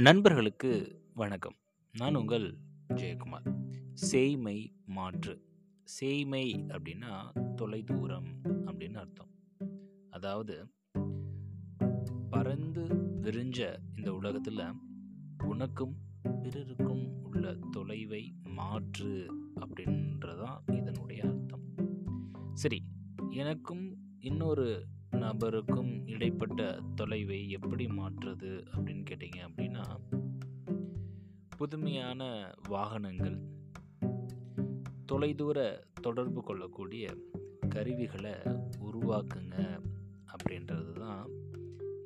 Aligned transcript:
நண்பர்களுக்கு 0.00 1.02
வணக்கம். 1.14 1.54
நான் 1.92 2.14
உங்கள் 2.14 2.56
ஜெயக்குமார். 2.94 3.54
சேய்மை 3.92 4.72
மாற்று. 4.86 5.42
சேய்மை 6.00 6.64
அப்படின்னா 6.68 7.32
தொலைதூரம் 7.54 8.40
அப்படின்னு 8.44 8.94
அர்த்தம். 8.94 9.30
அதாவது 10.10 10.66
பறந்து 12.30 12.84
விரிஞ்ச 13.20 13.76
இந்த 13.96 14.14
உலகத்தில் 14.14 14.60
உனக்கும் 15.44 15.96
பிறருக்கும் 16.42 17.22
உள்ள 17.22 17.56
தொலைவை 17.76 18.32
மாற்று 18.42 19.34
அப்படின்றதான் 19.60 20.74
இதனுடைய 20.76 21.22
அர்த்தம். 21.24 21.62
சரி 22.52 22.82
எனக்கும் 23.30 23.96
இன்னொரு 24.18 24.86
நபருக்கும் 25.20 26.08
இடைப்பட்ட 26.08 26.80
தொலைவை 26.96 27.48
எப்படி 27.48 27.86
மாற்றுறது 27.86 28.50
அப்படின்னு 28.76 29.04
கேட்டிங்க 29.10 29.40
அப்படின்னா 29.48 29.84
புதுமையான 31.56 32.50
வாகனங்கள் 32.68 33.38
தொலைதூர 35.12 35.82
தொடர்பு 36.00 36.42
கொள்ளக்கூடிய 36.42 37.14
கருவிகளை 37.68 38.32
உருவாக்குங்க 38.80 39.80
அப்படின்றது 40.32 40.92
தான் 40.92 41.28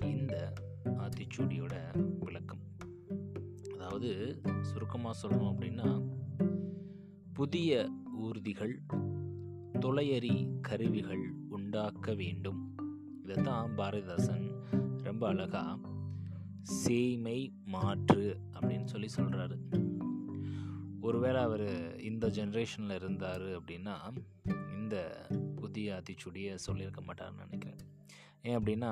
இந்த 0.00 0.52
ஆத்திச்சூடியோட 0.84 1.74
விளக்கம். 2.20 2.64
அதாவது 3.72 4.40
சுருக்கமாக 4.62 5.18
சொல்லணும் 5.22 5.52
அப்படின்னா 5.54 5.88
புதிய 7.32 7.90
ஊர்திகள் 8.20 8.74
தொலையறி 9.80 10.58
கருவிகள் 10.60 11.34
உண்டாக்க 11.48 12.14
வேண்டும். 12.14 12.83
இதை 13.24 13.42
தான் 13.42 13.74
பாரதிதாசன் 13.76 14.46
ரொம்ப 15.02 15.28
அழகாக 15.28 15.78
சேய்மை 16.62 17.52
மாற்று 17.64 18.40
அப்படின்னு 18.52 18.84
சொல்லி 18.84 19.08
சொல்கிறாரு 19.16 19.56
ஒருவேளை 21.00 21.40
அவர் 21.40 22.00
இந்த 22.00 22.26
ஜென்ரேஷனில் 22.28 22.94
இருந்தார் 22.94 23.42
அப்படின்னா 23.42 23.94
இந்த 24.72 25.26
புதிய 25.56 25.94
ஆத்திச்சுடியை 25.96 26.54
சொல்லியிருக்க 26.54 27.00
மாட்டார்னு 27.00 27.44
நினைக்கிறேன். 27.44 27.80
ஏன் 28.42 28.56
அப்படின்னா 28.58 28.90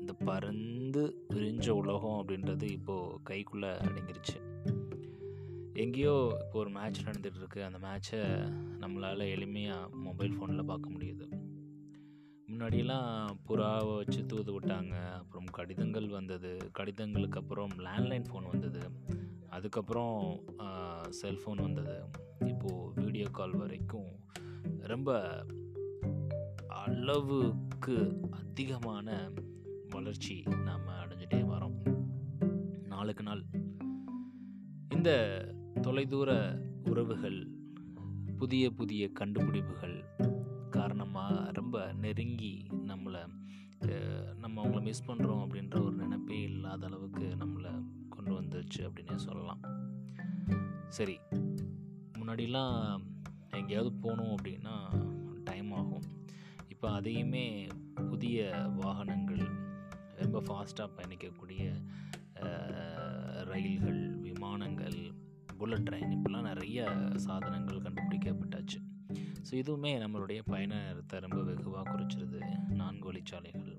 இந்த 0.00 0.12
பறந்து 0.12 1.26
விரிஞ்ச 1.28 1.68
உலகம் 1.68 2.18
அப்படின்றது 2.20 2.62
இப்போது 2.62 3.18
கைக்குள்ளே 3.28 3.70
அடங்கிருச்சு. 3.86 4.38
எங்கேயோ 5.72 6.36
இப்போ 6.40 6.58
ஒரு 6.58 6.70
மேட்ச் 6.70 7.04
நடந்துகிட்ருக்கு 7.04 7.60
அந்த 7.64 7.78
மேட்ச்சை 7.86 8.20
நம்மளால் 8.80 9.30
எளிமையாக 9.34 9.90
மொபைல் 9.90 10.38
ஃபோனில் 10.38 10.64
பார்க்க 10.64 10.90
முடியுது. 10.90 11.26
முன்னாடியெல்லாம் 12.60 13.28
புறாவை 13.48 13.96
வச்சு 13.96 14.26
தூது 14.26 14.60
விட்டாங்க. 14.60 14.94
அப்புறம் 15.10 15.44
கடிதங்கள் 15.44 16.08
வந்தது. 16.08 16.70
கடிதங்களுக்கு 16.78 17.36
அப்புறம் 17.36 17.70
லேண்ட்லைன் 17.78 18.24
ஃபோன் 18.30 18.50
வந்தது. 18.50 18.80
அதுக்கப்புறம் 19.48 20.40
செல்ஃபோன் 21.22 21.62
வந்தது. 21.62 22.04
இப்போது 22.46 23.04
வீடியோ 23.04 23.28
கால் 23.32 23.56
வரைக்கும் 23.56 24.10
ரொம்ப 24.78 25.44
அளவுக்கு 26.68 28.20
அதிகமான 28.30 29.30
வளர்ச்சி 29.88 30.42
நாம் 30.64 30.86
அடைஞ்சிட்டே 30.86 31.42
வரோம். 31.52 31.78
நாளுக்கு 32.86 33.22
நாள். 33.22 33.44
இந்த 34.88 35.10
தொலைதூர 35.80 36.58
உறவுகள் 36.88 37.48
புதிய 38.36 38.70
புதிய 38.70 39.08
கண்டுபிடிப்புகள் 39.12 40.04
காரணமாக 40.78 41.36
ரொம்ப 41.58 41.76
நெருங்கி 42.04 42.54
நம்மளை 42.90 43.22
நம்ம 44.42 44.54
அவங்கள 44.62 44.80
மிஸ் 44.88 45.06
பண்ணுறோம் 45.08 45.42
அப்படின்ற 45.44 45.76
ஒரு 45.86 45.94
நினைப்பே 46.02 46.38
இல்லாத 46.48 46.86
அளவுக்கு 46.88 47.26
நம்மளை 47.42 47.72
கொண்டு 48.14 48.32
வந்துருச்சு 48.40 48.80
அப்படின்னே 48.88 49.16
சொல்லலாம். 49.26 49.62
சரி 50.96 51.16
முன்னாடிலாம் 52.18 52.76
எங்கேயாவது 53.58 53.92
போகணும் 54.04 54.34
அப்படின்னா 54.36 54.74
டைம் 55.48 55.70
ஆகும். 55.80 56.06
இப்போ 56.72 56.88
அதையுமே 56.98 57.46
புதிய 58.10 58.50
வாகனங்கள் 58.82 59.44
ரொம்ப 60.22 60.38
ஃபாஸ்ட்டாக 60.48 60.94
பயணிக்கக்கூடிய 60.96 61.64
ரயில்கள் 63.52 64.02
விமானங்கள் 64.26 65.00
புல்லட் 65.58 65.86
ட்ரெயின் 65.88 66.14
இப்படிலாம் 66.16 66.48
நிறைய 66.52 66.86
சாதனங்கள் 67.26 67.84
கண்டுபிடிக்கப்பட்டாச்சு. 67.86 68.78
ஸோ 69.50 69.54
இதுவுமே 69.60 69.90
நம்மளுடைய 70.00 70.40
பயண 70.50 70.72
நேரத்தை 70.82 71.16
ரொம்ப 71.22 71.38
வெகுவாக 71.46 71.84
குறைச்சிருது. 71.86 72.40
நான்கு 72.80 73.06
வழிச்சாலைகள். 73.06 73.72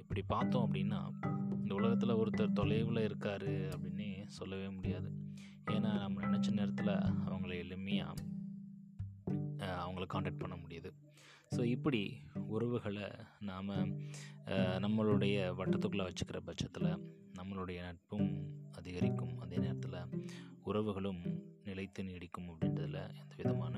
இப்படி 0.00 0.22
பார்த்தோம் 0.32 0.64
அப்படின்னா 0.66 1.00
இந்த 1.60 1.72
உலகத்தில் 1.78 2.18
ஒருத்தர் 2.20 2.56
தொலைவில் 2.60 3.00
இருக்கார் 3.08 3.46
அப்படின்னே 3.74 4.08
சொல்லவே 4.38 4.68
முடியாது. 4.78 5.10
ஏன்னா 5.74 5.92
நம்ம 6.04 6.24
நினச்ச 6.26 6.48
நேரத்தில் 6.58 6.92
அவங்கள 7.28 7.52
எளிமையாக 7.64 8.26
அவங்கள 9.84 10.06
காண்டாக்ட் 10.14 10.42
பண்ண 10.42 10.56
முடியுது. 10.64 10.90
ஸோ 11.54 11.60
இப்படி 11.74 12.02
உறவுகளை 12.56 13.06
நாம் 13.50 13.72
நம்மளுடைய 14.86 15.36
வட்டத்துக்குள்ளே 15.60 16.08
வச்சுக்கிற 16.08 16.40
பட்சத்தில் 16.50 16.90
நம்மளுடைய 17.40 17.78
நட்பும் 17.88 18.30
அதிகரிக்கும். 18.80 19.34
அதே 19.44 19.56
நேரத்தில் 19.66 20.00
உறவுகளும் 20.70 21.22
நிலைத்து 21.68 22.00
நீடிக்கும் 22.08 22.48
அப்படின்றதில் 22.50 23.00
எந்த 23.20 23.32
விதமான 23.40 23.77